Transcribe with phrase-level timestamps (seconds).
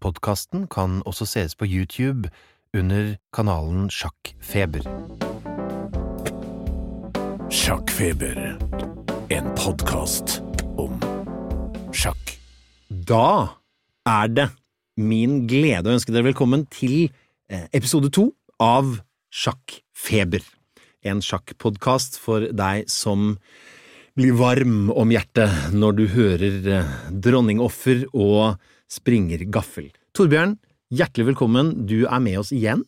[0.00, 2.30] Podkasten kan også sees på YouTube
[2.72, 4.86] under kanalen Sjakkfeber.
[7.52, 8.38] Sjakkfeber.
[9.28, 10.38] En podkast
[10.80, 10.96] om
[11.92, 12.32] sjakk.
[12.88, 13.60] Da
[14.08, 14.48] er det
[14.96, 17.10] min glede å ønske dere velkommen til
[17.52, 20.40] eh, episode to av Sjakkfeber.
[21.04, 23.34] En sjakkpodkast for deg som
[24.16, 28.56] blir varm om hjertet når du hører eh, dronningoffer og
[28.90, 29.90] springergaffel.
[30.16, 30.56] Torbjørn,
[30.94, 31.72] hjertelig velkommen.
[31.88, 32.82] Du er med oss igjen,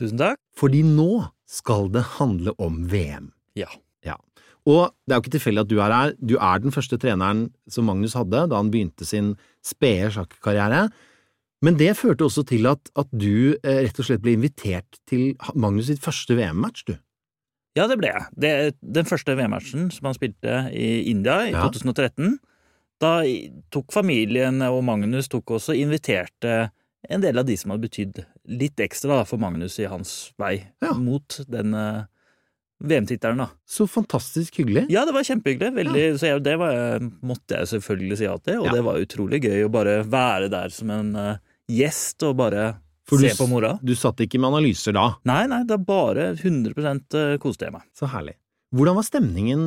[0.00, 0.38] Tusen takk.
[0.56, 3.30] fordi nå skal det handle om VM.
[3.58, 3.68] Ja.
[4.06, 4.16] Ja.
[4.66, 6.12] Og det er jo ikke tilfeldig at du er her.
[6.18, 9.34] Du er den første treneren som Magnus hadde da han begynte sin
[9.64, 10.86] spede sjakkarriere.
[11.62, 15.36] Men det førte også til at, at du eh, rett og slett ble invitert til
[15.54, 16.96] Magnus sitt første VM-match, du.
[17.78, 18.24] Ja, det ble jeg.
[18.42, 18.50] Det,
[18.82, 21.62] den første VM-matchen som han spilte i India i Ja.
[21.68, 22.38] 2013,
[23.02, 23.16] da
[23.74, 26.70] tok familien og Magnus tok også inviterte
[27.10, 28.20] en del av de som hadde betydd
[28.54, 30.54] litt ekstra da, for Magnus i hans vei
[30.84, 30.92] Ja.
[30.94, 32.04] mot den eh,
[32.82, 33.48] VM-tittelen, da.
[33.66, 34.88] Så fantastisk hyggelig.
[34.90, 35.70] Ja, det var kjempehyggelig.
[35.76, 38.72] Veldig, Så jeg, det var, måtte jeg selvfølgelig si ja til, og Ja.
[38.74, 41.36] det var utrolig gøy å bare være der som en uh,
[41.70, 42.64] gjest og bare
[43.06, 43.76] For se du, på mora.
[43.82, 45.12] Du satt ikke med analyser da.
[45.30, 47.86] Nei, nei, det er bare 100 koste jeg meg.
[47.94, 48.34] Så herlig.
[48.74, 49.64] Hvordan var stemningen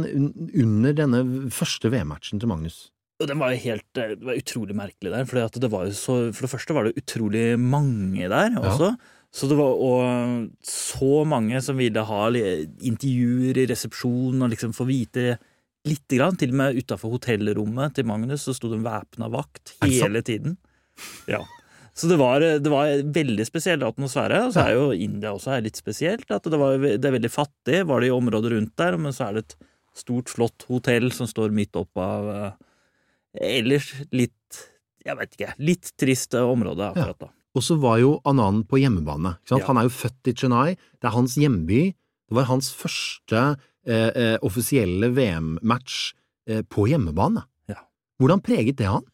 [0.56, 2.90] under denne første VM-matchen til Magnus?
[3.22, 5.28] Og den var jo helt eh, Det var utrolig merkelig der.
[5.30, 8.96] For det, var jo så, for det første var det utrolig mange der også.
[9.36, 14.88] Så det var og så mange som ville ha intervjuer i resepsjonen og liksom få
[14.88, 15.36] vite
[15.86, 16.38] lite grann.
[16.40, 20.56] Til og med utafor hotellrommet til Magnus så sto det en væpna vakt hele tiden.
[21.28, 21.42] Ja.
[21.96, 24.42] Så det var, det var veldig spesiell atmosfære.
[24.48, 26.28] Og så er jo India også er litt spesielt.
[26.32, 29.30] At det, var, det er veldig fattig, var det i området rundt der, men så
[29.30, 29.58] er det et
[29.96, 32.56] stort, flott hotell som står midt opp av eh,
[33.42, 34.62] Ellers litt
[35.06, 35.52] Jeg vet ikke.
[35.62, 37.32] Litt trist område akkurat da.
[37.56, 39.38] Og så var jo Anand på hjemmebane.
[39.52, 39.62] Ja.
[39.70, 40.76] Han er jo født i Chennai.
[41.00, 41.94] Det er hans hjemby.
[42.26, 43.44] Det var hans første
[43.88, 46.16] eh, eh, offisielle VM-match
[46.50, 47.46] eh, på hjemmebane.
[47.72, 47.86] Ja.
[48.20, 49.06] Hvordan preget det han?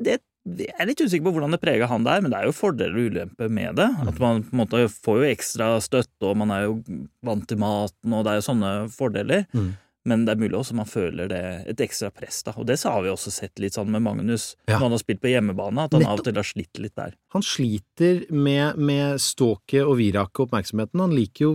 [0.00, 0.18] Det,
[0.48, 2.96] jeg er litt usikker på hvordan det prega han der, men det er jo fordeler
[2.96, 3.88] og ulemper med det.
[3.94, 4.08] Mm.
[4.10, 6.78] At man på en måte får jo ekstra støtte, og man er jo
[7.26, 9.44] vant til maten, og det er jo sånne fordeler.
[9.52, 9.74] Mm.
[10.08, 11.40] Men det er mulig også man føler det
[11.74, 12.54] et ekstra press, da.
[12.56, 14.78] Og det har vi også sett litt sånn med Magnus Ja.
[14.78, 16.12] når han har spilt på hjemmebane, at han Nettopp.
[16.14, 17.12] av og til har slitt litt der.
[17.36, 21.02] Han sliter med, med ståket og viraket og oppmerksomheten.
[21.04, 21.50] Han liker jo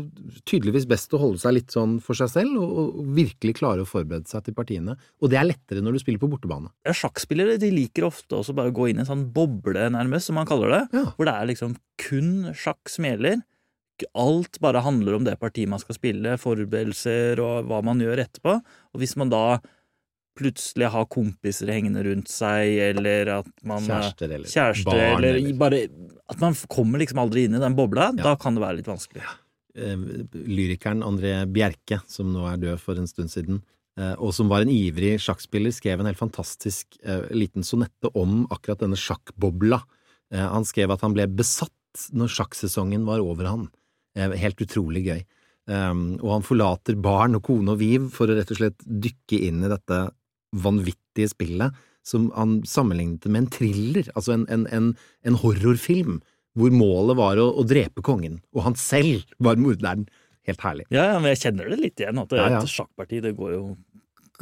[0.45, 3.89] tydeligvis best å holde seg litt sånn for seg selv, og, og virkelig klare å
[3.89, 4.97] forberede seg til partiene.
[5.23, 6.69] Og det er lettere når du spiller på bortebane.
[6.85, 10.29] Ja, Sjakkspillere de liker ofte også bare å gå inn i en sånn boble, nærmest,
[10.29, 10.83] som man kaller det.
[10.99, 11.07] Ja.
[11.17, 13.41] Hvor det er liksom kun sjakk som gjelder.
[14.17, 18.55] Alt bare handler om det partiet man skal spille, forberedelser og hva man gjør etterpå.
[18.93, 19.59] Og hvis man da
[20.39, 25.57] plutselig har kompiser hengende rundt seg, eller at man Kjærester eller kjærester, barn, eller, eller-
[25.61, 25.83] bare
[26.29, 28.23] At man kommer liksom aldri inn i den bobla, Ja.
[28.23, 29.21] da kan det være litt vanskelig.
[29.21, 29.37] Ja.
[29.75, 33.61] lyrikeren André Bjerke, som nå er død for en stund siden,
[33.97, 38.47] eh, og som var en ivrig sjakkspiller, skrev en helt fantastisk eh, liten sonette om
[38.53, 39.81] akkurat denne sjakkbobla.
[40.31, 41.71] Eh, han skrev at han ble besatt
[42.13, 43.69] når sjakksesongen var over han.
[44.13, 45.23] Eh, helt utrolig gøy.
[45.63, 49.39] Um, og han forlater barn og kone og Viv for å rett og slett dykke
[49.47, 49.99] inn i dette
[50.59, 54.89] vanvittige spillet, som han sammenlignet med en thriller, altså en, en, en,
[55.23, 56.19] en horrorfilm,
[56.59, 60.03] hvor målet var å, å drepe kongen, og han selv var morderen.
[60.43, 60.85] Helt herlig.
[60.91, 62.19] Ja, ja, men jeg kjenner det litt igjen.
[62.19, 62.59] At det, Ja, ja.
[62.59, 63.61] et sjakkparti, det går jo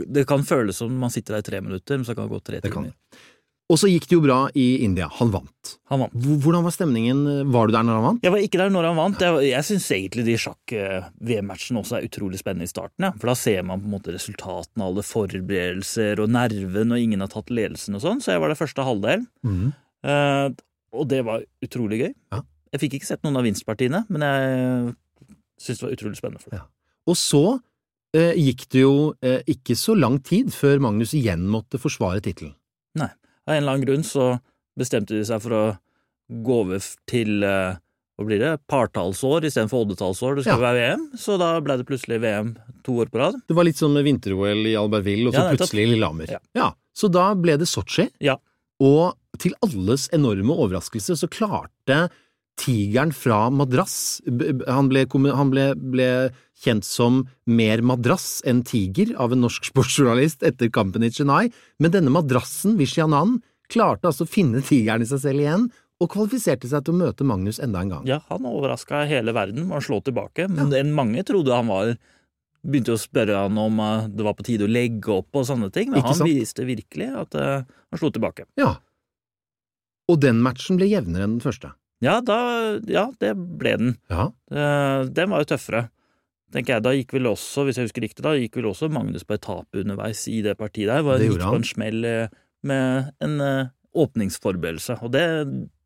[0.01, 2.39] Det kan føles som man sitter der i tre minutter, men så kan det gå
[2.41, 2.95] tre timer.
[3.71, 5.05] Og så gikk det jo bra i India.
[5.21, 5.73] Han vant.
[5.91, 6.15] Han vant.
[6.43, 7.21] Hvordan var stemningen?
[7.53, 8.25] Var du der når han vant?
[8.25, 9.23] Jeg var ikke der når han vant.
[9.23, 13.07] Jeg, jeg syns egentlig de sjakk-VM-matchene også er utrolig spennende i starten.
[13.07, 13.13] Ja.
[13.21, 17.31] For da ser man på en måte resultatene, alle forberedelser og nerven, og ingen har
[17.31, 18.19] tatt ledelsen og sånn.
[18.23, 19.25] Så jeg var der første halvdel.
[19.47, 19.71] Mm.
[20.03, 20.45] Eh,
[20.91, 22.13] og det var utrolig gøy.
[22.35, 22.43] Ja.
[22.75, 24.95] Jeg fikk ikke sett noen av vinstpartiene, men jeg
[25.63, 26.43] syns det var utrolig spennende.
[26.43, 26.59] for det.
[26.59, 26.67] Ja.
[27.07, 27.45] Og så
[28.15, 32.57] eh, gikk det jo eh, ikke så lang tid før Magnus igjen måtte forsvare tittelen.
[33.47, 34.39] Av en eller annen grunn så
[34.79, 35.63] bestemte de seg for å
[36.31, 37.75] gå over til eh,
[38.17, 40.35] hva blir det, partallsår istedenfor oddetallsår.
[40.37, 40.65] Det skal Ja.
[40.67, 42.53] være VM, så da ble det plutselig VM
[42.85, 43.39] to år på rad.
[43.47, 46.37] Det var litt sånn med vinter-OL i Albertville, og så Ja, plutselig Lillehammer.
[46.55, 46.73] Ja.
[46.93, 48.37] Så da ble det Sotsji, Ja.
[48.79, 52.09] og til alles enorme overraskelse så klarte
[52.61, 56.07] tigeren fra Madras b- b- Han ble, han ble, ble
[56.61, 61.47] kjent som mer madrass enn tiger av en norsk sportsjournalist etter kampen i Chennai,
[61.81, 63.39] men denne madrassen, Vishyanan,
[63.71, 65.67] klarte altså å finne tigeren i seg selv igjen,
[66.01, 68.07] og kvalifiserte seg til å møte Magnus enda en gang.
[68.09, 70.81] Ja, han overraska hele verden med å slå tilbake, men ja.
[70.87, 71.95] mange trodde han var
[72.61, 75.71] Begynte å spørre han om eh, det var på tide å legge opp og sånne
[75.73, 78.45] ting, men han viste virkelig at eh, han slo tilbake.
[78.61, 78.75] Ja.
[80.05, 81.71] Og den matchen ble jevnere enn den første.
[82.01, 82.37] Ja, da,
[82.89, 83.91] ja, det ble den.
[84.11, 84.29] Ja.
[84.51, 85.89] Uh, Den var jo tøffere.
[86.51, 89.23] Tenker jeg, Da gikk vel også, hvis jeg husker riktig, da gikk vel også Magnus
[89.23, 91.05] på etape underveis i det partiet der.
[91.07, 92.33] Var, Det gikk på en smell eh,
[92.67, 94.97] med en uh, åpningsforberedelse.
[95.05, 95.23] Og det,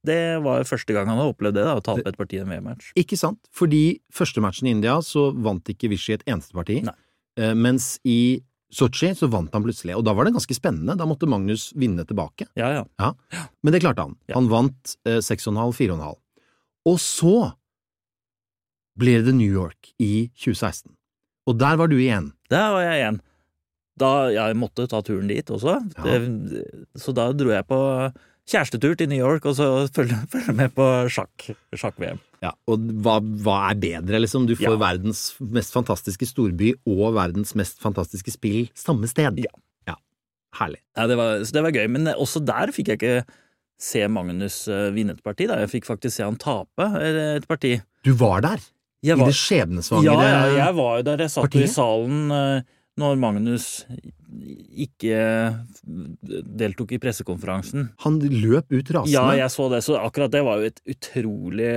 [0.08, 2.50] det var første gang han har opplevd det, da, å tape et parti i en
[2.50, 2.96] VM-match.
[2.98, 3.44] Ikke sant?
[3.54, 6.98] Fordi første matchen i India så vant ikke Vishy et eneste parti, Nei.
[7.36, 8.40] Mens i
[8.76, 10.98] Sotsji så vant han plutselig, og da var det ganske spennende.
[11.00, 12.50] Da måtte Magnus vinne tilbake.
[12.60, 13.12] Ja, ja.
[13.64, 14.18] Men det klarte han.
[14.28, 14.36] Ja.
[14.36, 16.18] Han vant eh, 6,5, 4,5.
[16.92, 17.36] Og så
[19.00, 20.92] ble det New York i 2016.
[21.46, 22.32] Og der var du igjen.
[22.52, 23.20] Der var jeg igjen.
[24.00, 25.78] Da jeg måtte ta turen dit også.
[25.96, 26.06] Ja.
[26.20, 26.64] Det,
[27.00, 27.80] så da dro jeg på
[28.50, 32.20] kjærestetur til New York, og så følge, følge med på sjakk, sjakk-VM.
[32.46, 34.46] Ja, og hva, hva er bedre, liksom?
[34.50, 34.82] Du får Ja.
[34.82, 39.42] verdens mest fantastiske storby og verdens mest fantastiske spill samme sted.
[39.42, 39.54] Ja.
[39.90, 39.96] ja.
[40.60, 40.80] Herlig.
[40.96, 43.18] Ja, det var, så det var gøy, men også der fikk jeg ikke
[43.82, 45.50] se Magnus eh, vinne et parti.
[45.50, 45.58] Da.
[45.66, 47.74] Jeg fikk faktisk se han tape eh, et parti.
[48.08, 48.62] Du var der,
[49.06, 50.32] Var, i det skjebnesvangre partiet?
[50.32, 51.26] ja, jeg var jo der.
[51.26, 51.68] Jeg satt partiet?
[51.68, 52.62] i salen eh,
[53.02, 53.66] når Magnus
[54.86, 55.20] ikke
[56.60, 57.90] deltok i pressekonferansen.
[58.06, 59.14] Han løp ut rasende.
[59.14, 61.70] Ja, jeg så det, så akkurat det var jo et utrolig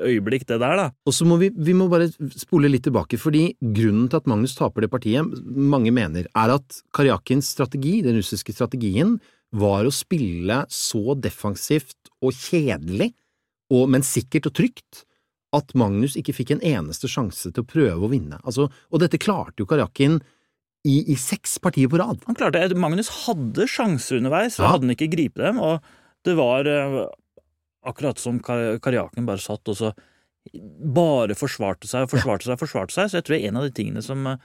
[0.00, 0.86] øyeblikk, det der, da.
[1.06, 4.56] Og så må vi, vi må bare spole litt tilbake, fordi grunnen til at Magnus
[4.58, 9.18] taper det partiet, mange mener, er at Karjakins strategi, den russiske strategien,
[9.50, 13.12] var å spille så defensivt og kjedelig,
[13.70, 15.04] og, men sikkert og trygt,
[15.56, 18.38] at Magnus ikke fikk en eneste sjanse til å prøve å vinne.
[18.46, 20.20] Altså, og dette klarte jo Karjakin
[20.88, 22.22] i, i seks partier på rad.
[22.26, 22.76] Han klarte det.
[22.80, 24.70] Magnus hadde sjanser underveis, så Ja.
[24.74, 25.58] hadde han ikke gripet dem.
[25.60, 25.82] Og
[26.24, 27.00] det var eh,
[27.86, 29.92] akkurat som Kar- Karjaken bare satt og så
[30.94, 33.10] bare forsvarte seg og forsvarte seg og forsvarte seg.
[33.12, 34.36] Så jeg tror en av de tingene som eh,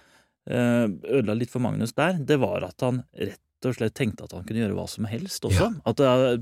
[0.51, 4.43] ødela litt for Magnus der, det var at han rett og slett tenkte at han
[4.45, 5.69] kunne gjøre hva som helst også.
[5.71, 5.83] Ja.
[5.89, 6.35] At er,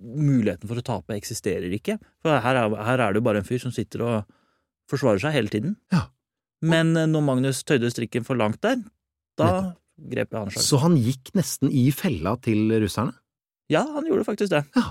[0.00, 1.98] muligheten for å tape eksisterer ikke.
[2.24, 4.32] For her er, her er det jo bare en fyr som sitter og
[4.90, 5.76] forsvarer seg hele tiden.
[5.92, 6.06] Ja.
[6.64, 8.80] Men eh, når Magnus tøyde strikken for langt der,
[9.38, 9.50] da
[10.00, 10.66] grep jeg han sjansen.
[10.68, 13.12] Så han gikk nesten i fella til russerne.
[13.70, 14.64] Ja, han gjorde faktisk det.
[14.74, 14.88] Ja.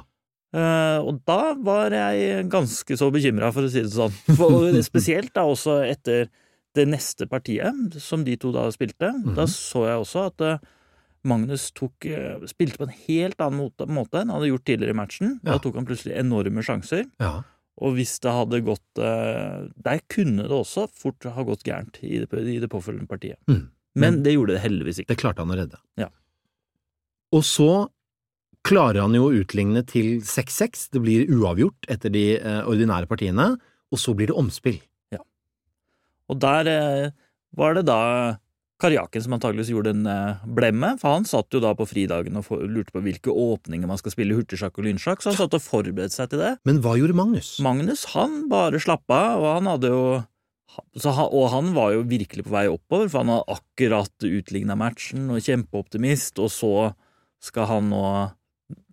[0.49, 4.13] Uh, og da var jeg ganske så bekymra, for å si det sånn.
[4.37, 6.29] For, spesielt da også etter
[6.77, 9.11] det neste partiet som de to da spilte.
[9.35, 9.49] Da Mhm.
[9.51, 10.57] så jeg også at uh,
[11.27, 14.95] Magnus tok, uh, spilte på en helt annen måte, måte enn han hadde gjort tidligere
[14.95, 15.39] i matchen.
[15.43, 15.51] Ja.
[15.53, 17.05] Da tok han plutselig enorme sjanser.
[17.19, 17.43] Ja.
[17.81, 22.27] Og hvis det hadde gått Der kunne det også fort ha gått gærent i det,
[22.33, 23.37] i det påfølgende partiet.
[23.47, 23.69] Mm.
[24.01, 25.13] Men det gjorde det heldigvis ikke.
[25.13, 25.79] Det klarte han å redde.
[25.99, 26.09] Ja.
[27.35, 27.71] Og så
[28.65, 30.89] klarer han jo å utligne til 6-6.
[30.95, 33.53] Det blir uavgjort etter de eh, ordinære partiene,
[33.89, 34.79] og så blir det omspill.
[35.13, 35.21] Ja.
[36.29, 37.17] Og der eh,
[37.57, 37.99] var det da
[38.79, 42.47] Karjakin som antageligvis gjorde en eh, blemme, for han satt jo da på fridagen og
[42.63, 46.15] lurte på hvilke åpninger man skal spille hurtigsjakk og lynsjakk, så han satt og forberedte
[46.15, 46.53] seg til det.
[46.67, 47.57] Men hva gjorde Magnus?
[47.63, 50.03] Magnus han bare slappa av, og han hadde jo
[50.77, 55.41] og han var jo virkelig på vei oppover, for han hadde akkurat utligna matchen og
[55.43, 56.73] kjempeoptimist, og så
[57.43, 58.03] skal han nå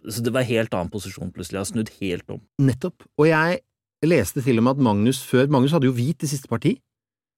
[0.06, 2.38] Så det var en helt annen posisjon plutselig, har snudd helt om.
[2.62, 3.02] Nettopp.
[3.18, 3.58] Og jeg
[4.06, 6.76] leste til og med at Magnus før Magnus hadde jo hvit i siste parti.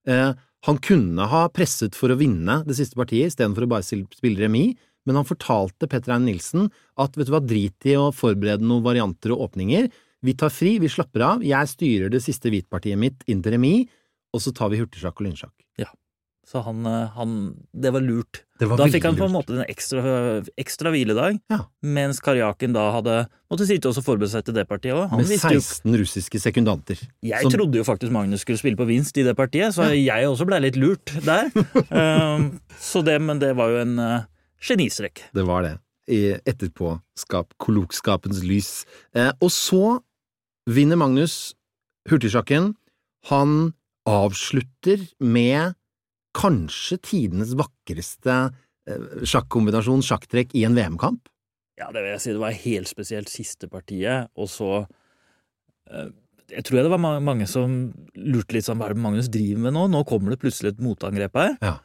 [0.07, 0.35] Eh,
[0.67, 4.77] han kunne ha presset for å vinne det siste partiet istedenfor å bare spille remis,
[5.09, 6.69] men han fortalte Petter Ein Nilsen
[7.01, 9.89] at vet du hva, drit i å forberede noen varianter og åpninger.
[10.21, 13.89] Vi tar fri, vi slapper av, jeg styrer det siste hvitpartiet mitt inn til remis,
[14.35, 15.55] og så tar vi hurtigsjakk og lynsjakk.
[16.49, 17.33] Så han, eh, han
[17.77, 18.39] Det var lurt.
[18.59, 21.67] Det var Da fikk han på en måte en ekstra, ekstra hviledag, Ja.
[21.83, 25.13] mens Karjakin da hadde måtte sitte og forberede seg til det partiet òg.
[25.15, 26.97] Med 16 russiske sekundanter.
[27.23, 30.25] Jeg som- trodde jo faktisk Magnus skulle spille på vinst i det partiet, så jeg
[30.25, 31.51] også blei litt lurt der.
[31.93, 34.23] um, så det, men det var jo en uh,
[34.59, 35.21] genistrek.
[35.35, 35.79] Det var det.
[36.09, 38.87] I etterpåskap, kolokskapens lys.
[39.15, 40.01] Eh, og så
[40.67, 41.53] vinner Magnus
[42.09, 42.75] hurtigsjakken.
[43.29, 43.75] Han
[44.09, 45.77] avslutter med
[46.39, 48.37] kanskje tidenes vakreste
[48.89, 51.29] eh, sjakkombinasjon, sjakktrekk, i en VM-kamp.
[51.79, 52.33] Ja, det vil jeg si.
[52.35, 56.09] Det var helt spesielt siste partiet, og så uh,
[56.49, 57.77] Jeg tror det var mange som
[58.17, 59.85] lurte litt sånn hva er det Magnus driver med nå?
[59.93, 61.55] Nå kommer det plutselig et motangrep her.
[61.61, 61.77] Ja.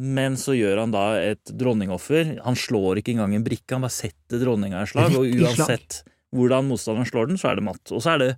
[0.00, 2.36] Men så gjør han da et dronningoffer.
[2.44, 5.16] Han slår ikke engang en brikke, han bare setter dronninga i slag.
[5.18, 6.02] Og uansett
[6.36, 7.82] hvordan motstanderen slår den, så er det matt.
[7.90, 8.28] Og så er det,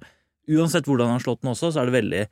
[0.55, 2.23] uansett hvordan han har slått den også, så er det veldig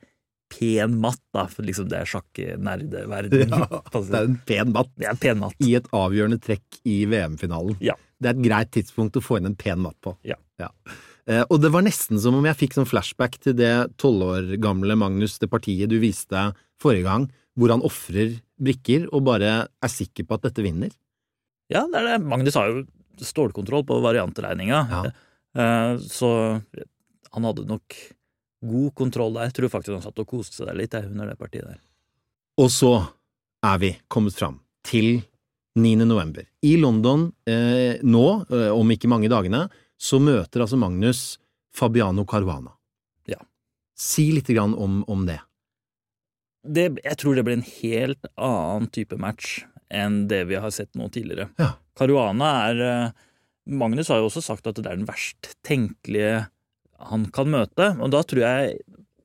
[0.51, 1.45] pen matt, da.
[1.51, 3.53] For liksom det er sjakk-nerdeverden.
[4.11, 5.55] det er en pen matt Det er pen matt.
[5.63, 7.77] i et avgjørende trekk i VM-finalen.
[7.83, 7.95] Ja.
[8.21, 10.13] Det er et greit tidspunkt å få inn en pen matt på.
[10.27, 10.37] Ja.
[10.61, 14.51] Eh, og det var nesten som om jeg fikk sånn flashback til det tolv år
[14.61, 17.25] gamle Magnus, det partiet du viste forrige gang,
[17.57, 20.93] hvor han ofrer brikker og bare er sikker på at dette vinner.
[21.71, 22.19] Ja, det er det.
[22.29, 22.83] Magnus har jo
[23.21, 24.79] stålkontroll på variantregninga.
[24.91, 25.01] Ja.
[25.57, 26.29] Eh, Så
[27.31, 27.95] han hadde nok
[28.61, 29.49] god kontroll der.
[29.49, 31.79] Jeg tror faktisk han satt og koste seg litt under det partiet der.
[32.61, 32.93] Og så
[33.65, 35.21] er vi kommet fram til
[35.79, 35.95] 9.
[36.03, 36.45] november.
[36.67, 39.65] I London eh, nå, eh, om ikke mange dagene,
[40.01, 41.39] så møter altså Magnus
[41.73, 42.73] Fabiano Caruana.
[43.29, 43.39] Ja.
[43.97, 45.39] Si litt grann om, om det.
[46.67, 50.91] det, jeg tror det blir en helt annen type match enn det vi har sett
[50.95, 51.51] nå tidligere.
[51.61, 51.75] Ja.
[51.97, 53.19] Caruana er eh,
[53.71, 56.47] Magnus har jo også sagt at det er den verst tenkelige
[57.09, 58.77] han kan møte, og da tror jeg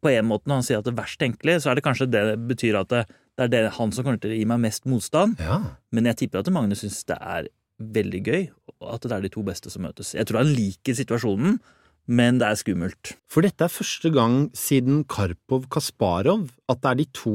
[0.03, 2.07] på en måte når han sier at det er verst tenkelig, så er det kanskje
[2.13, 3.05] det betyr at det,
[3.37, 5.41] det er det han som kommer til å gi meg mest motstand.
[5.43, 5.61] Ja.
[5.93, 7.49] Men jeg tipper at Magnus syns det er
[7.83, 8.45] veldig gøy,
[8.89, 10.15] at det er de to beste som møtes.
[10.17, 11.59] Jeg tror han liker situasjonen,
[12.07, 13.17] men det er skummelt.
[13.29, 17.35] For dette er første gang siden Karpov-Kasparov at det er de to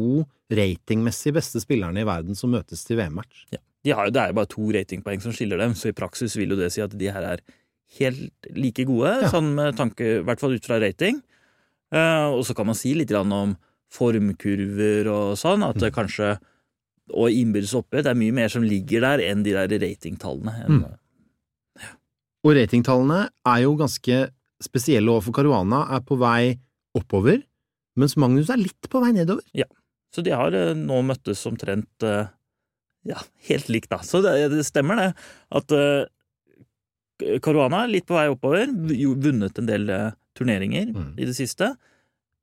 [0.51, 3.45] ratingmessig beste spillerne i verden som møtes til VM-match.
[3.55, 3.59] Ja.
[3.83, 6.35] De har, jo- det er jo bare to ratingpoeng som skiller dem, så i praksis
[6.37, 7.41] vil jo det si at de her er
[7.99, 9.29] helt like gode, Ja.
[9.29, 11.21] sånn med tanke, i hvert fall ut fra rating.
[11.91, 13.57] Uh, og så kan man si litt om
[13.91, 16.37] formkurver og sånn, at det kanskje
[17.11, 20.53] Og innbyrdes oppgjør, det er mye mer som ligger der enn de der ratingtallene.
[20.69, 20.85] Mm.
[22.45, 24.19] Og ratingtallene er jo ganske
[24.63, 26.55] spesielle overfor Caruana, er på vei
[26.95, 27.41] oppover,
[27.99, 29.43] mens Magnus er litt på vei nedover.
[29.53, 29.65] Ja,
[30.15, 32.31] Så de har eh, nå møttes omtrent eh,
[33.11, 33.19] ja,
[33.49, 33.99] helt likt, da.
[34.05, 35.11] Så det, det stemmer, det.
[35.51, 36.05] At eh,
[37.43, 38.67] Caruana litt på vei oppover.
[39.21, 41.13] Vunnet en del eh, turneringer Mm.
[41.19, 41.73] i det siste.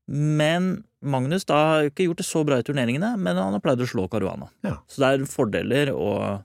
[0.08, 3.80] Men Magnus da har ikke gjort det så bra i turneringene, men han har pleid
[3.84, 4.48] å slå Caruana.
[4.64, 4.78] Ja.
[4.88, 6.44] Så det er fordeler og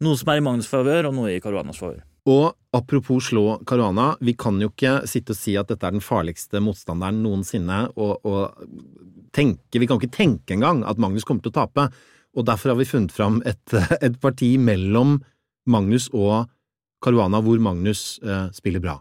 [0.00, 2.02] noe som er i Magnus' favør, og noe i Caruanas favør.
[2.30, 6.04] Og apropos slå Caruana, vi kan jo ikke sitte og si at dette er den
[6.04, 8.54] farligste motstanderen noensinne, og, og
[9.36, 11.88] tenke, vi kan ikke tenke engang at Magnus kommer til å tape,
[12.36, 13.74] og derfor har vi funnet fram et,
[14.06, 15.18] et parti mellom
[15.70, 16.46] Magnus og Caruana
[17.00, 19.00] hvor Magnus eh, spiller bra.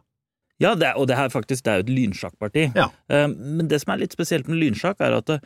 [0.59, 2.71] Ja, det er, og det her faktisk det er jo et lynsjakkparti.
[2.75, 2.89] Ja.
[3.07, 5.39] Eh, Men det som er litt spesielt med lynsjakk, er at det,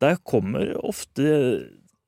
[0.00, 1.24] der kommer ofte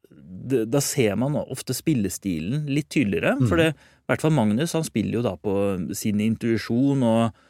[0.09, 3.37] det, Da ser man ofte spillestilen litt tydeligere.
[3.39, 3.49] Mm.
[3.49, 5.55] For det, i hvert fall Magnus han spiller jo da på
[5.99, 7.43] sin intuisjon og,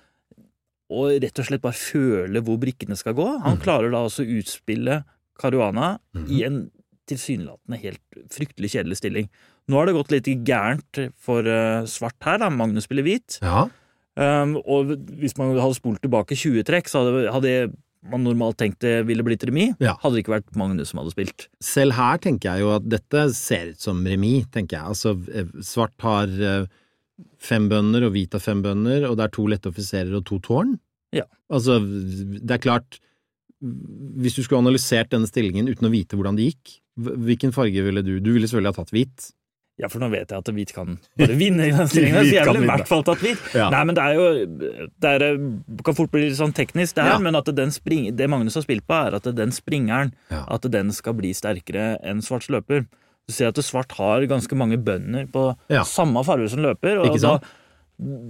[0.93, 3.29] og rett og slett bare føler hvor brikkene skal gå.
[3.45, 3.63] Han mm.
[3.65, 5.03] klarer da også å utspille
[5.41, 6.27] Caruana mm.
[6.31, 6.65] i en
[7.11, 9.31] tilsynelatende helt fryktelig kjedelig stilling.
[9.71, 12.51] Nå har det gått litt gærent for eh, svart her, da.
[12.53, 13.39] Magnus spiller hvit.
[13.43, 13.69] Ja,
[14.13, 14.91] Um, og
[15.23, 17.53] hvis man hadde spolt tilbake 20 trekk, så hadde, hadde
[18.13, 19.73] man normalt tenkt det ville blitt remis.
[19.81, 19.95] Ja.
[20.03, 21.47] Hadde det ikke vært Magnus som hadde spilt.
[21.65, 24.97] Selv her tenker jeg jo at dette ser ut som remis, tenker jeg.
[24.97, 26.67] Altså, eh, svart har eh,
[27.41, 30.43] fem bønder, og hvit har fem bønder, og det er to lette offiserer og to
[30.45, 30.77] tårn.
[31.17, 31.25] Ja.
[31.53, 32.97] Altså, det er klart
[33.61, 38.03] Hvis du skulle analysert denne stillingen uten å vite hvordan det gikk, hvilken farge ville
[38.05, 39.31] du Du ville selvfølgelig ha tatt hvit.
[39.81, 42.45] Ja, for nå vet jeg at hvit kan bare vinne i den stillingen, så jeg
[42.47, 43.41] ville i hvert fall tatt hvit.
[43.57, 43.71] Ja.
[43.73, 44.27] Nei, men det er jo
[45.01, 45.25] Det er,
[45.89, 47.19] kan fort bli litt sånn teknisk, det her, Ja.
[47.25, 50.45] men at den spring, det Magnus har spilt på, er at den springeren Ja.
[50.49, 52.85] at den skal bli sterkere enn svarts løper.
[53.27, 55.83] Du ser at svart har ganske mange bønder på Ja.
[55.89, 57.43] samme farge som løper, og Ikke sant?
[57.43, 57.49] da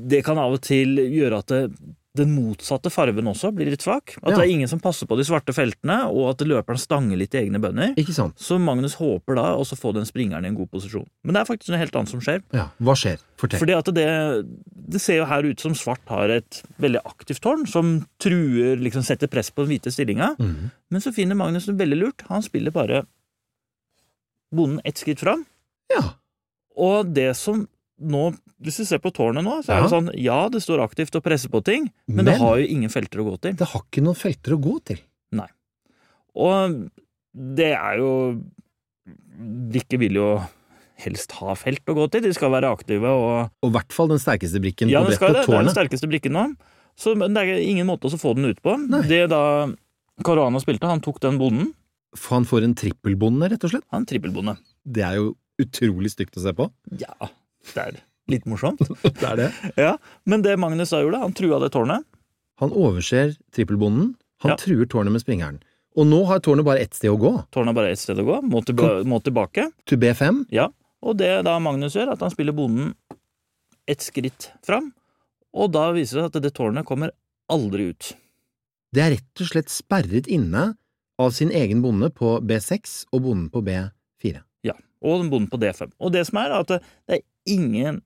[0.08, 1.72] det kan av og til gjøre at det,
[2.14, 4.18] den motsatte farven også blir litt svak.
[4.22, 4.36] At Ja.
[4.36, 7.38] det er ingen som passer på de svarte feltene, og at løperen stanger litt i
[7.40, 7.94] egne bønder.
[7.96, 8.36] Ikke sant?
[8.36, 11.06] Så Magnus håper da også få den springeren i en god posisjon.
[11.24, 12.42] Men det er faktisk noe helt annet som skjer.
[12.52, 12.66] Ja.
[12.78, 13.18] Hva skjer?
[13.40, 13.58] Fortell.
[13.60, 14.46] Fordi at det,
[14.92, 19.02] det ser jo her ut som svart har et veldig aktivt tårn, som truer, liksom
[19.02, 20.36] setter press på den hvite stillinga.
[20.38, 20.70] Mm.
[20.90, 22.26] Men så finner Magnus det veldig lurt.
[22.28, 23.06] Han spiller bare
[24.54, 25.46] bonden ett skritt fram.
[25.88, 26.12] Ja.
[26.76, 27.66] Og det som
[28.02, 29.82] nå Hvis du ser på tårnet nå, så er Ja.
[29.82, 32.90] det sånn Ja, det står aktivt og presser på ting, men, det har jo ingen
[32.90, 33.54] felter å gå til.
[33.58, 34.98] Det har ikke noen felter å gå til.
[35.32, 35.48] Nei.
[36.36, 36.90] Og
[37.34, 38.12] det er jo
[39.72, 40.26] Brikker vil jo
[41.02, 42.22] helst ha felt å gå til.
[42.22, 45.18] De skal være aktive og Og i hvert fall den sterkeste brikken Ja, på det,
[45.18, 46.44] brettet, det, det er den sterkeste brikken nå.
[47.00, 48.76] Så men det er ingen måte å få den ut på.
[48.78, 49.00] Nei.
[49.08, 49.42] Det da
[50.22, 51.72] Caruana spilte, han tok den bonden.
[52.14, 53.86] For Han får en trippelbonde, rett og slett.
[53.90, 54.58] Han trippelbonde.
[54.84, 56.68] Det er jo utrolig stygt å se på.
[57.00, 57.30] Ja,
[57.72, 57.96] det er
[58.30, 58.80] litt morsomt.
[59.02, 59.50] Det er det.
[59.76, 62.04] ja, Men det Magnus da gjorde, han trua det tårnet.
[62.62, 64.14] Han overser trippelbonden.
[64.44, 64.56] Han Ja.
[64.58, 65.60] truer tårnet med springeren.
[65.96, 67.32] Og nå har tårnet bare ett sted å gå.
[67.52, 68.74] Tårnet er bare ett sted å gå, må, til,
[69.06, 69.68] må tilbake.
[69.86, 70.46] To B5.
[70.50, 70.68] Ja,
[71.02, 72.94] Og det da Magnus gjør, at han spiller bonden
[73.90, 74.92] ett skritt fram,
[75.52, 77.10] og da viser det seg at det tårnet kommer
[77.50, 78.12] aldri ut.
[78.94, 80.76] Det er rett og slett sperret inne
[81.18, 84.40] av sin egen bonde på B6 og bonden på B4.
[84.62, 85.90] Ja, Og den bonden på D5.
[85.98, 88.00] Og det som er, er at det, det er ingen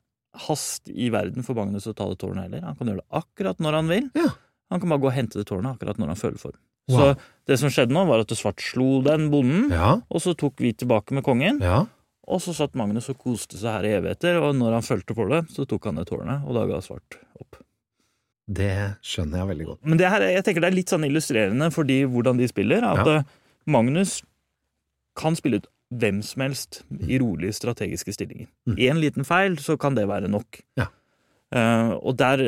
[0.47, 2.63] hast i verden for Magnus å ta det tårnet heller.
[2.69, 4.11] Han kan gjøre det akkurat når han vil.
[4.19, 4.29] Ja.
[4.71, 6.53] Han kan bare gå og hente det tårnet akkurat når han føler for.
[6.91, 6.99] Wow.
[6.99, 7.07] Så
[7.51, 10.73] det som skjedde nå, var at svart slo den bonden, Ja, og så tok vi
[10.73, 11.61] tilbake med kongen.
[11.63, 11.85] ja.
[12.27, 15.29] Og så satt Magnus og koste seg her i evigheter, og når han følte for
[15.31, 17.61] det, så tok han det tårnet, og da ga svart opp.
[18.51, 19.81] Det skjønner jeg veldig godt.
[19.87, 22.83] Men det her, jeg tenker det er litt sånn illustrerende for de, hvordan de spiller.
[22.83, 23.15] At Ja.
[23.21, 23.23] eh,
[23.67, 24.23] Magnus
[25.15, 28.49] kan spille ut hvem som helst i rolige strategiske stillinger.
[28.67, 28.79] Mm.
[28.89, 30.61] Én liten feil, så kan det være nok.
[30.79, 30.89] Ja.
[31.55, 32.43] Uh, og der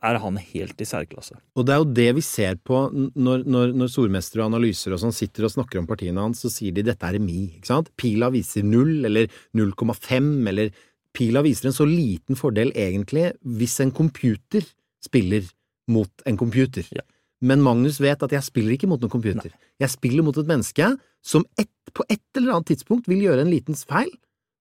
[0.00, 1.36] er han helt i særklasse.
[1.54, 5.02] Og det er jo det vi ser på når, når, når stormestere og analyser og
[5.02, 7.92] sånn sitter og snakker om partiene hans, så sier de dette er mi, ikke sant?
[8.00, 10.72] Pila viser null, eller 0,5, eller
[11.16, 14.64] Pila viser en så liten fordel egentlig hvis en computer
[15.04, 15.46] spiller
[15.90, 16.86] mot en computer.
[16.94, 17.04] Ja.
[17.40, 19.52] Men Magnus vet at jeg spiller ikke mot noen computer.
[19.80, 20.90] Jeg spiller mot et menneske
[21.24, 24.12] som et, på et eller annet tidspunkt vil gjøre en liten feil,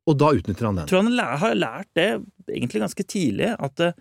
[0.09, 0.87] og da utnytter han den.
[0.87, 2.09] Jeg tror han har lært det
[2.47, 3.97] egentlig ganske tidlig, at eh,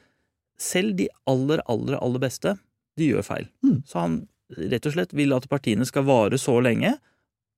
[0.58, 2.54] selv de aller, aller, aller beste,
[2.99, 3.50] de gjør feil.
[3.66, 3.80] Mm.
[3.87, 4.18] Så han
[4.56, 6.94] rett og slett vil at partiene skal vare så lenge,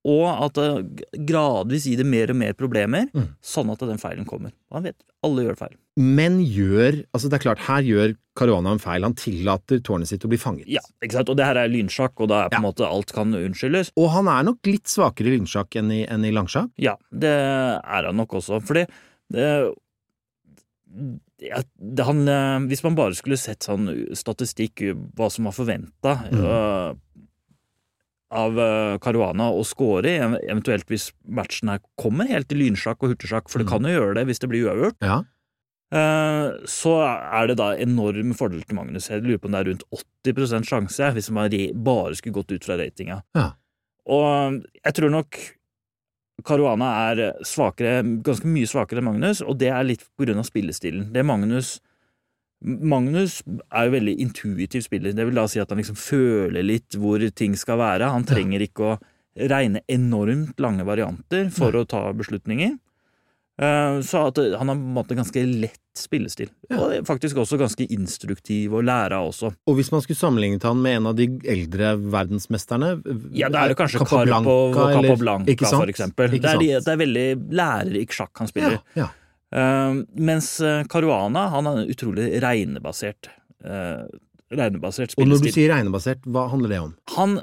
[0.04, 3.35] og at det gradvis gir det mer og mer problemer, Mm.
[3.42, 4.52] sånn at den feilen kommer.
[4.73, 5.75] Han vet alle gjør feil.
[5.97, 9.02] Men gjør Altså, det er klart, her gjør Caruana en feil.
[9.02, 10.64] Han tillater tårnet sitt å bli fanget.
[10.66, 11.28] Ja, ikke sant?
[11.28, 12.71] Og det her er lynsjakk, og da er på en Ja.
[12.71, 13.90] måte alt kan unnskyldes.
[13.99, 16.71] Og han er nok litt svakere i lynsjakk enn i, enn i langsjakk.
[16.78, 18.62] Ja, det er han nok også.
[18.62, 18.87] Fordi
[19.30, 19.75] det,
[21.40, 24.83] ja, det han, eh, Hvis man bare skulle sett sånn statistikk,
[25.16, 26.99] hva som var forventa Mm.
[28.31, 33.49] Av eh, Caruana og Skåri, eventuelt hvis matchen her kommer helt i lynsjakk og hurtigsjakk,
[33.51, 33.71] for det Mm.
[33.73, 35.19] kan jo gjøre det hvis det blir uavgjort, Ja.
[35.93, 36.95] eh, så
[37.43, 39.09] er det da enorm fordel til Magnus.
[39.09, 39.85] Jeg lurer på om det er rundt
[40.25, 41.51] 80% sjanse hvis man
[41.83, 43.23] bare skulle gått ut fra ratinga.
[43.35, 43.53] Ja.
[44.07, 45.37] Og jeg tror nok
[46.45, 50.47] Caruana er svakere, ganske mye svakere enn Magnus, og det er litt på grunn av
[50.49, 51.13] spillestilen.
[51.13, 51.81] Det Magnus
[52.62, 53.38] Magnus
[53.73, 55.14] er jo veldig intuitiv spiller.
[55.17, 58.11] Det vil da si at han liksom føler litt hvor ting skal være.
[58.12, 58.99] Han trenger ikke å
[59.49, 62.76] regne enormt lange varianter for å ta beslutninger.
[63.61, 66.49] Eh, Så at han har på en måte ganske lett spillestil.
[66.71, 66.79] Ja.
[66.81, 69.50] Og faktisk også ganske instruktiv å lære av også.
[69.69, 72.93] Og hvis man skulle sammenlignet han med en av de eldre verdensmesterne
[73.37, 76.30] Ja, da er det kanskje Capablanca, Karpov og eller- Capablanca, for eksempel.
[76.30, 78.78] Det er, de, det er veldig lærerik sjakk han spiller.
[78.97, 79.08] Ja, ja.
[79.50, 83.32] Eh, mens eh, Caruana, han er utrolig regnebasert.
[83.60, 84.08] Uh,
[84.49, 86.93] regnebasert Og når du sier regnebasert, hva handler det om?
[87.13, 87.34] Han,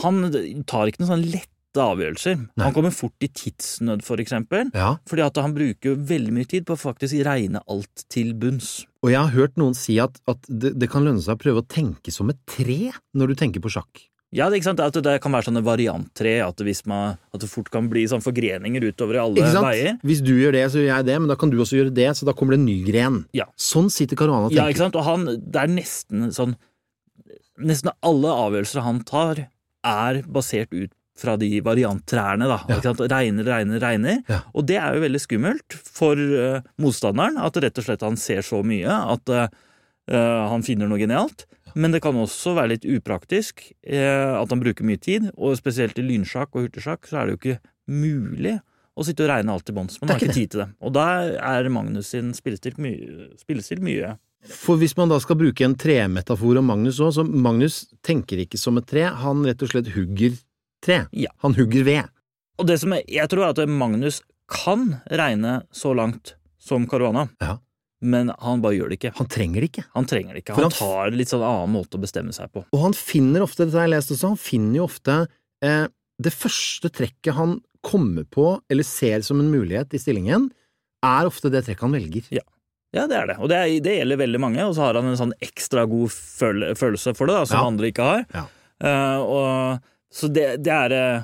[0.00, 0.22] han
[0.64, 2.38] tar ikke noen sånn lette avgjørelser.
[2.40, 2.64] Nei.
[2.64, 4.70] Han kommer fort i tidsnød, for eksempel.
[4.72, 8.86] Ja, Fordi at han bruker veldig mye tid på å faktisk regne alt til bunns.
[9.04, 11.62] og jeg har hørt noen si at, at det, det kan lønne seg å prøve
[11.62, 14.08] å tenke som et tre når du tenker på sjakk.
[14.36, 14.60] Ja, det?
[14.68, 16.60] At det kan være sånne varianttre, at,
[16.90, 19.96] man, at det fort kan bli sånn forgreninger utover i alle veier.
[20.04, 22.10] Hvis du gjør det, så gjør jeg det, men da kan du også gjøre det,
[22.18, 23.22] så da kommer det en ny gren.
[23.36, 23.48] Ja.
[23.56, 24.98] Sånn sitter Caruana og Ja, ikke sant?
[25.00, 26.58] Og han, det er nesten sånn
[27.58, 29.40] Nesten alle avgjørelser han tar,
[29.82, 32.60] er basert ut fra de varianttrærne, da.
[32.68, 32.76] Ja.
[32.76, 33.02] Ikke sant?
[33.10, 34.20] Regner, regner, regner.
[34.30, 34.44] Ja.
[34.54, 38.46] Og det er jo veldig skummelt for uh, motstanderen, at rett og slett han ser
[38.46, 39.48] så mye at eh,
[40.52, 41.48] han finner noe genialt.
[41.78, 45.98] Men det kan også være litt upraktisk eh, at han bruker mye tid, og spesielt
[46.00, 48.56] i lynsjakk og hurtigsjakk så er det jo ikke mulig
[48.98, 50.00] å sitte og regne alt til bånns.
[50.02, 50.68] Man har ikke tid til det.
[50.82, 51.04] Og da
[51.38, 54.16] er Magnus sin spillestil mye, spillestil mye
[54.50, 58.58] For hvis man da skal bruke en tremetafor om Magnus òg, så Magnus tenker ikke
[58.58, 60.34] som et tre, han rett og slett hugger
[60.84, 61.04] tre.
[61.14, 61.30] Ja.
[61.46, 62.10] Han hugger ved.
[62.58, 67.28] Og det som jeg, jeg tror er at Magnus kan regne så langt som Caruana,
[67.42, 67.58] Ja.
[68.00, 69.12] Men han bare gjør det ikke.
[69.18, 69.84] Han trenger det ikke.
[69.94, 70.54] Han trenger det ikke.
[70.54, 72.64] Han han- tar litt sånn annen måte å bestemme seg på.
[72.72, 75.16] Og han finner ofte, dette har jeg lest også, han finner jo ofte
[75.62, 75.86] eh,
[76.22, 80.50] det første trekket han kommer på eller ser som en mulighet i stillingen,
[81.04, 82.40] er ofte det trekket han velger.
[82.94, 83.36] Ja, det er det.
[83.38, 86.10] Og det, er, det gjelder veldig mange, og så har han en sånn ekstra god
[86.14, 87.66] føl følelse for det, da, som Ja.
[87.68, 88.24] andre ikke har.
[88.34, 88.44] Ja.
[88.78, 89.82] Uh, og,
[90.14, 91.22] så det, det er eh,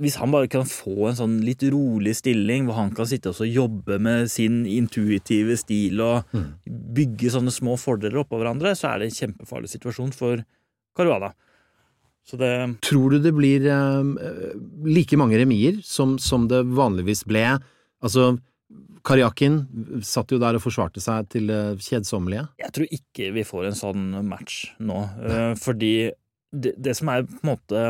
[0.00, 3.44] Hvis han bare kan få en sånn litt rolig stilling, hvor han kan sitte og
[3.46, 6.46] jobbe med sin intuitive stil og Mm.
[6.96, 10.44] bygge sånne små fordeler oppå hverandre, så er det en kjempefarlig situasjon for
[10.96, 11.32] Caruana.
[12.26, 17.58] Så det Tror du det blir eh, like mange remier som, som det vanligvis ble?
[18.02, 18.38] Altså,
[19.02, 19.66] Karjakin
[20.04, 22.48] satt jo der og forsvarte seg til det kjedsommelige.
[22.60, 26.10] Jeg tror ikke vi får en sånn match nå, eh, fordi
[26.52, 27.82] det, det som er på en måte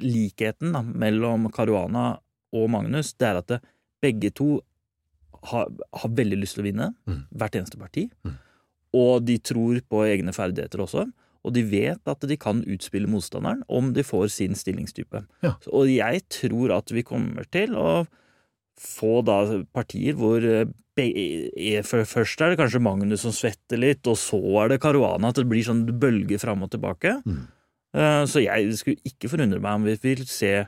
[0.00, 2.18] likheten da, mellom Caruana
[2.56, 3.60] og Magnus, det er at det,
[4.02, 4.60] begge to
[5.50, 7.22] har, har veldig lyst til å vinne Mm.
[7.36, 8.34] hvert eneste parti, Mm.
[8.94, 11.06] og de tror på egne ferdigheter også.
[11.46, 15.24] Og de vet at de kan utspille motstanderen om de får sin stillingstype.
[15.44, 15.52] Ja.
[15.70, 18.06] Og jeg tror at vi kommer til å
[18.76, 20.66] få da partier hvor eh,
[20.98, 25.28] eh, for Først er det kanskje Magnus som svetter litt, og så er det Caruana.
[25.28, 27.22] At det blir sånn bølger fram og tilbake.
[27.24, 27.46] Mm.
[27.96, 30.66] Eh, Så jeg skulle ikke forundre meg om vi vil se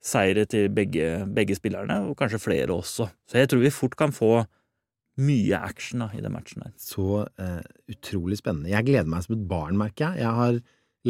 [0.00, 3.10] seire til begge, begge spillerne, og kanskje flere også.
[3.28, 4.44] Så jeg tror vi fort kan få
[5.20, 6.72] mye action da, i den matchen der.
[6.80, 8.70] Så uh, utrolig spennende.
[8.72, 10.22] Jeg gleder meg som et barn, merker jeg.
[10.22, 10.60] Jeg har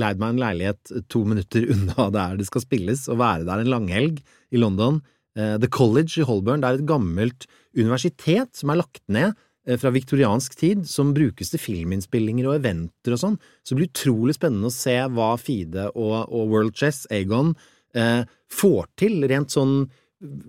[0.00, 3.70] leid meg en leilighet to minutter unna der det skal spilles, og være der en
[3.70, 4.18] langhelg
[4.50, 4.98] i London.
[5.38, 7.46] Eh, The College i Holborn, det er et gammelt
[7.78, 9.46] universitet som er lagt ned eh,
[9.78, 13.34] fra viktoriansk tid, som brukes til filminnspillinger og eventer og sånn.
[13.62, 17.52] Så det blir utrolig spennende å se hva Fide og, og World Chess, Agon,
[17.94, 19.90] eh, får til rent sånn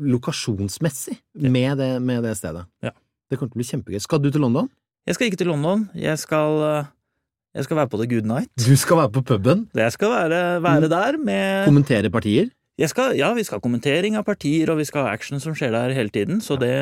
[0.02, 2.66] lokasjonsmessig med det, med det stedet.
[2.84, 2.92] Ja.
[3.32, 4.02] Det kommer til å bli kjempegøy.
[4.04, 4.68] Skal du til London?
[5.08, 5.86] Jeg skal ikke til London.
[5.98, 6.90] Jeg skal, eh,
[7.56, 8.50] jeg skal være på The Good Night.
[8.60, 12.50] Du skal være på puben, Jeg skal være, være der med kommentere partier.
[12.78, 15.54] jeg skal, Ja, vi skal ha kommentering av partier, og vi skal ha action som
[15.54, 16.40] skjer der hele tiden.
[16.42, 16.76] Så det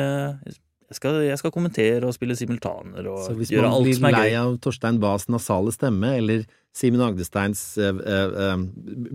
[0.90, 3.84] jeg skal, jeg skal kommentere og spille simultaner og gjøre alt som er gøy.
[3.86, 4.38] Så hvis man blir lei gøy.
[4.40, 6.42] av Torstein Bahs nasale stemme, eller
[6.74, 8.64] Simen Agdesteins eh, eh, eh,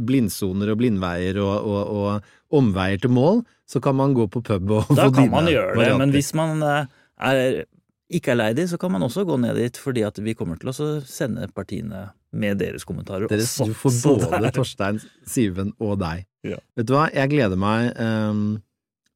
[0.08, 4.72] blindsoner og blindveier og, og, og omveier til mål, så kan man gå på pub
[4.72, 6.92] og Da få kan man gjøre det, men hvis man eh,
[7.32, 7.64] er,
[8.08, 10.60] ikke er lei de, så kan man også gå ned dit, fordi at vi kommer
[10.62, 13.68] til å sende partiene med deres kommentarer Dere, også.
[13.68, 16.24] du får både det Torstein, Siven og deg.
[16.46, 16.60] Ja.
[16.78, 18.48] Vet du hva, jeg gleder meg ehm,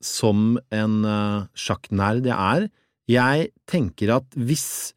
[0.03, 2.69] som en uh, sjakknerd jeg er.
[3.09, 4.93] Jeg tenker at hvis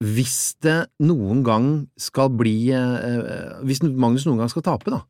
[0.00, 1.66] hvis det noen gang
[2.00, 5.02] skal bli eh, eh, Hvis Magnus noen gang skal tape, da,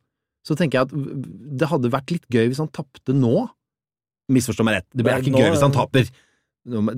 [0.43, 1.21] så tenker jeg at
[1.61, 3.45] det hadde vært litt gøy hvis han tapte nå.
[4.31, 6.11] Misforstå meg rett, det blir ikke nå- gøy hvis han taper.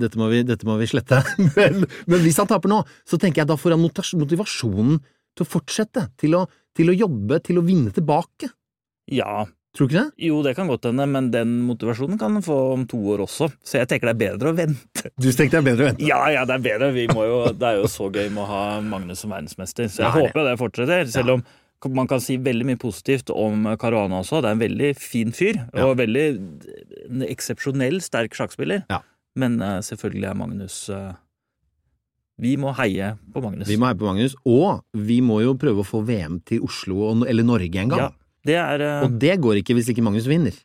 [0.02, 1.22] Dette må vi, dette må vi slette.
[1.56, 4.98] Men, men hvis han taper nå, så tenker jeg da får han motivasjonen
[5.34, 6.42] til å fortsette, til å,
[6.76, 8.50] til å jobbe, til å vinne tilbake.
[9.14, 10.24] Ja, Tror du ikke det?
[10.28, 13.48] jo, det kan godt hende, men den motivasjonen kan han få om to år også.
[13.66, 15.10] Så jeg tenker det er bedre å vente.
[15.18, 16.06] Du tenker det er bedre å vente.
[16.06, 16.92] Ja, ja, det er bedre.
[16.94, 20.04] Vi må jo, det er jo så gøy med å ha Magnus som verdensmester, så
[20.04, 20.28] jeg Det det.
[20.28, 21.10] håper det fortsetter.
[21.10, 21.44] Selv om
[21.98, 24.38] man kan si veldig mye positivt om Caruana også.
[24.40, 25.84] Det er en veldig fin fyr, Ja.
[25.90, 26.22] og veldig
[27.10, 28.86] en eksepsjonell sterk sjakkspiller.
[28.88, 29.02] Ja.
[29.36, 31.12] Men uh, selvfølgelig er Magnus uh,
[32.40, 33.68] Vi må heie på Magnus.
[33.68, 37.12] Vi må heie på Magnus, og vi må jo prøve å få VM til Oslo
[37.26, 38.00] eller Norge en gang.
[38.08, 38.10] Ja,
[38.44, 40.56] det er eh, Og det går ikke hvis ikke Magnus vinner.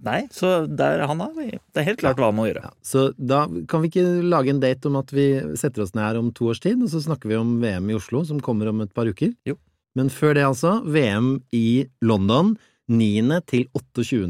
[0.00, 2.62] Nei, så der han er, Det er helt klart hva han må gjøre.
[2.64, 5.26] Ja, så da kan vi ikke lage en date om at vi
[5.60, 7.98] setter oss ned her om to års tid, og så snakker vi om VM i
[7.98, 9.34] Oslo, som kommer om et par uker.
[9.44, 9.58] Jo.
[9.98, 12.54] Men før det, altså, VM i London
[12.88, 13.42] 9.
[13.50, 14.24] til 28.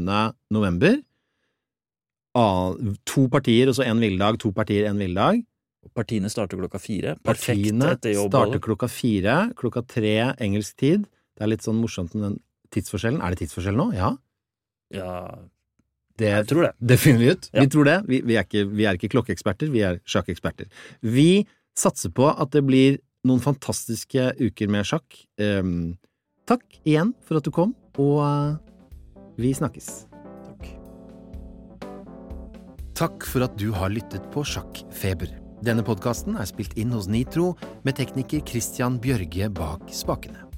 [0.51, 0.99] november.
[2.35, 5.41] To partier og så én hviledag, to partier, én hviledag.
[5.97, 7.15] Partiene starter klokka fire.
[7.25, 8.29] Perfekt Partiene etter jobb.
[8.29, 11.07] starter klokka fire, klokka tre engelsk tid.
[11.35, 12.39] Det er litt sånn morsomt med den
[12.75, 13.21] tidsforskjellen.
[13.21, 13.91] Er det tidsforskjell nå?
[13.97, 14.13] Ja.
[14.91, 15.15] Ja,
[16.19, 16.73] Det, jeg tror det.
[16.83, 17.47] det finner vi ut.
[17.53, 17.61] Ja.
[17.63, 17.97] Vi tror det.
[18.07, 20.67] Vi, vi, er ikke, vi er ikke klokkeeksperter, vi er sjakkeksperter.
[21.01, 21.45] Vi
[21.77, 25.21] satser på at det blir noen fantastiske uker med sjakk.
[25.39, 25.95] Um,
[26.49, 28.59] takk igjen for at du kom, og uh,
[29.39, 29.89] vi snakkes.
[30.45, 30.67] Takk.
[33.01, 35.31] Takk for at du har lyttet på Sjakkfeber.
[35.65, 37.53] Denne podkasten er spilt inn hos Nitro
[37.85, 40.50] med tekniker Christian Bjørge bak spakene.